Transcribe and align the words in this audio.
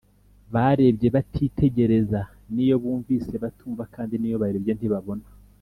barebye 0.53 1.07
batitegereza 1.15 2.21
n 2.53 2.55
iyo 2.65 2.75
bumvise 2.83 3.33
batumva 3.43 3.83
kandi 3.95 4.13
niyo 4.17 4.37
barebye 4.43 4.73
ntibabona 4.75 5.25